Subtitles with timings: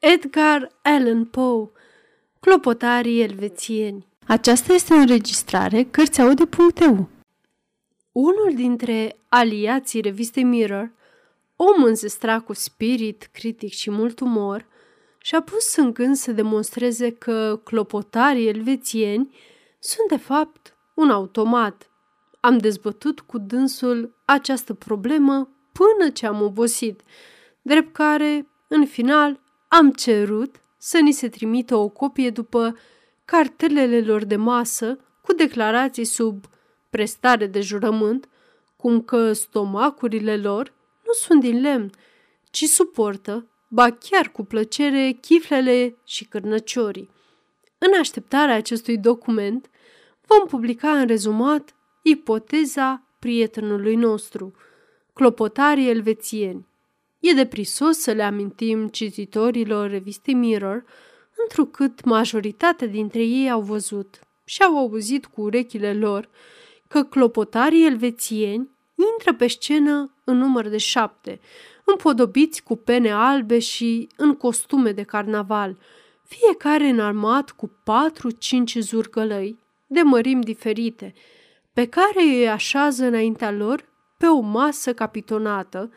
[0.00, 1.70] Edgar Allan Poe,
[2.40, 4.06] Clopotarii elvețieni.
[4.26, 7.08] Aceasta este o înregistrare Cărțiaude.eu.
[8.12, 10.92] Unul dintre aliații revistei Mirror,
[11.56, 14.66] om înzestrat cu spirit critic și mult umor,
[15.18, 19.34] și-a pus în gând să demonstreze că clopotarii elvețieni
[19.78, 21.90] sunt de fapt un automat.
[22.40, 27.00] Am dezbătut cu dânsul această problemă până ce am obosit,
[27.62, 29.40] drept care, în final,
[29.72, 32.76] am cerut să ni se trimită o copie după
[33.24, 36.44] cartelele lor de masă cu declarații sub
[36.90, 38.28] prestare de jurământ,
[38.76, 40.72] cum că stomacurile lor
[41.06, 41.90] nu sunt din lemn,
[42.50, 47.10] ci suportă, ba chiar cu plăcere, chiflele și cârnăciorii.
[47.78, 49.70] În așteptarea acestui document,
[50.26, 54.52] vom publica în rezumat ipoteza prietenului nostru,
[55.12, 56.69] clopotarii elvețieni.
[57.20, 60.84] E de prisos să le amintim cititorilor revistei Mirror,
[61.42, 66.28] întrucât majoritatea dintre ei au văzut și au auzit cu urechile lor
[66.88, 68.70] că clopotarii elvețieni
[69.12, 71.40] intră pe scenă în număr de șapte,
[71.84, 75.78] împodobiți cu pene albe și în costume de carnaval,
[76.24, 81.14] fiecare înarmat cu patru-cinci zurgălăi de mărimi diferite,
[81.72, 85.90] pe care îi așează înaintea lor pe o masă capitonată,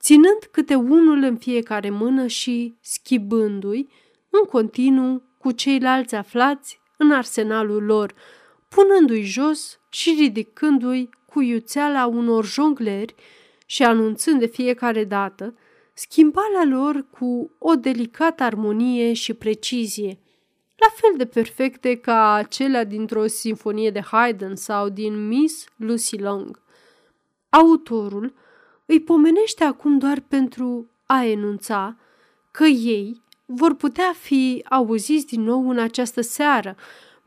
[0.00, 3.88] ținând câte unul în fiecare mână și schibându-i
[4.30, 8.14] în continuu cu ceilalți aflați în arsenalul lor,
[8.68, 13.14] punându-i jos și ridicându-i cu iuțeala unor jongleri
[13.66, 15.54] și anunțând de fiecare dată
[15.94, 20.18] schimbarea lor cu o delicată armonie și precizie,
[20.76, 26.62] la fel de perfecte ca acelea dintr-o sinfonie de Haydn sau din Miss Lucy Long.
[27.48, 28.34] Autorul
[28.90, 31.96] îi pomenește acum doar pentru a enunța
[32.50, 36.76] că ei vor putea fi auziți din nou în această seară,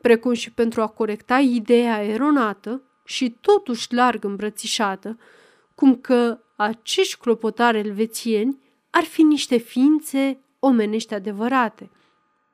[0.00, 5.18] precum și pentru a corecta ideea eronată și totuși larg îmbrățișată,
[5.74, 8.58] cum că acești clopotari elvețieni
[8.90, 11.90] ar fi niște ființe omenești adevărate.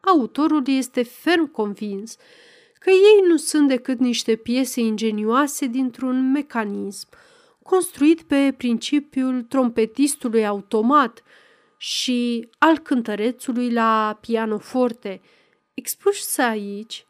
[0.01, 2.17] Autorul este ferm convins
[2.79, 7.09] că ei nu sunt decât niște piese ingenioase dintr-un mecanism
[7.69, 11.23] construit pe principiul trompetistului automat
[11.77, 15.21] și al cântărețului la pianoforte,
[15.75, 17.07] expus aici,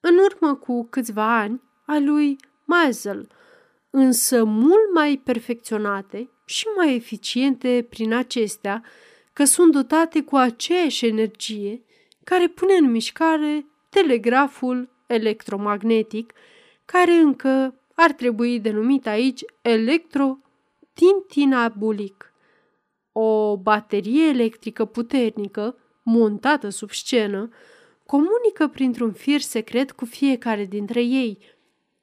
[0.00, 3.28] în urmă cu câțiva ani, a lui Mazel,
[3.90, 8.84] însă mult mai perfecționate și mai eficiente prin acestea,
[9.32, 11.82] că sunt dotate cu aceeași energie
[12.24, 16.32] care pune în mișcare telegraful electromagnetic,
[16.84, 22.32] care încă ar trebui denumit aici electro-tintinabulic.
[23.12, 27.48] O baterie electrică puternică, montată sub scenă,
[28.06, 31.38] comunică printr-un fir secret cu fiecare dintre ei,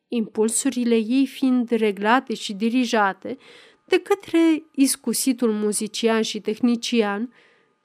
[0.07, 3.37] impulsurile ei fiind reglate și dirijate
[3.85, 7.33] de către iscusitul muzician și tehnician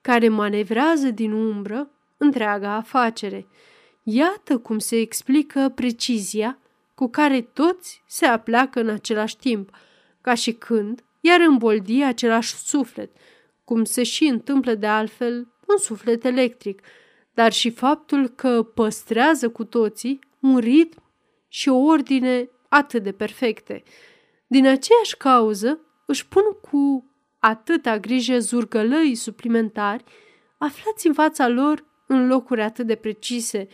[0.00, 3.46] care manevrează din umbră întreaga afacere.
[4.02, 6.58] Iată cum se explică precizia
[6.94, 9.70] cu care toți se apleacă în același timp,
[10.20, 13.10] ca și când iar îmboldi același suflet,
[13.64, 15.36] cum se și întâmplă de altfel
[15.68, 16.82] un suflet electric,
[17.34, 21.02] dar și faptul că păstrează cu toții un ritm
[21.48, 23.82] și o ordine atât de perfecte.
[24.46, 30.04] Din aceeași cauză își pun cu atâta grijă zurgălăii suplimentari
[30.58, 33.68] aflați în fața lor în locuri atât de precise,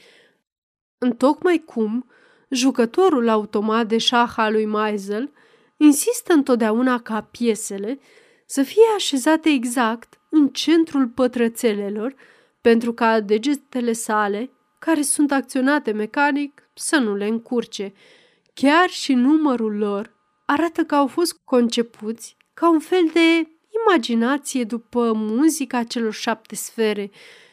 [0.99, 2.11] întocmai cum
[2.51, 5.33] jucătorul automat de șah al lui Maisel
[5.77, 7.99] insistă întotdeauna ca piesele
[8.47, 12.15] să fie așezate exact în centrul pătrățelelor
[12.61, 17.93] pentru ca degetele sale, care sunt acționate mecanic, să nu le încurce.
[18.55, 23.49] Chiar și numărul lor arată că au fost concepuți ca un fel de
[23.87, 27.11] imaginație după muzica celor șapte sfere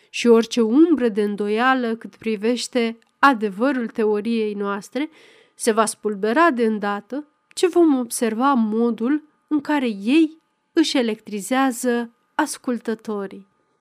[0.10, 5.10] și orice umbră de îndoială cât privește adevărul teoriei noastre
[5.56, 10.42] se va spulbera de îndată ce vom observa modul în care ei
[10.74, 13.47] își electrizează ascultătorii.